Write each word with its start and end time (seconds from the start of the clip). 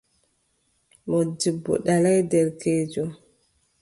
Moodibbo 1.09 1.71
ɗalaay 1.85 2.19
derkeejo. 2.31 3.03